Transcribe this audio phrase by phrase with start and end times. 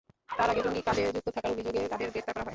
[0.29, 2.49] তার আগে জঙ্গি কাজে যুক্ত থাকার অভিযোগে তাঁদের গ্রেপ্তার করা হয়।